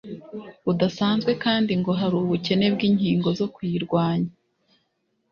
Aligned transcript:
budasanzwe 0.65 1.31
kandi 1.43 1.71
ngo 1.79 1.91
hari 1.99 2.15
ubukene 2.21 2.65
bw'inkingo 2.73 3.29
zo 3.39 3.47
kuyirwanya. 3.53 4.31